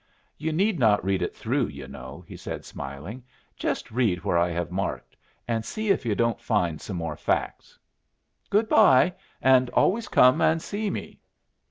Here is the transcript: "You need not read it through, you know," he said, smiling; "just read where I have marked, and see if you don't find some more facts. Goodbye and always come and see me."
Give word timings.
"You 0.35 0.51
need 0.51 0.79
not 0.79 1.05
read 1.05 1.21
it 1.21 1.35
through, 1.35 1.67
you 1.67 1.87
know," 1.87 2.25
he 2.27 2.35
said, 2.35 2.65
smiling; 2.65 3.23
"just 3.55 3.91
read 3.91 4.23
where 4.23 4.35
I 4.39 4.49
have 4.49 4.71
marked, 4.71 5.15
and 5.47 5.63
see 5.63 5.91
if 5.91 6.07
you 6.07 6.15
don't 6.15 6.41
find 6.41 6.81
some 6.81 6.97
more 6.97 7.15
facts. 7.15 7.77
Goodbye 8.49 9.13
and 9.43 9.69
always 9.69 10.07
come 10.07 10.41
and 10.41 10.59
see 10.59 10.89
me." 10.89 11.21